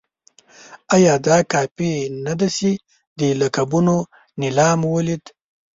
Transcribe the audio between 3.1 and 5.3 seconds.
د لقبونو نېلام ولید.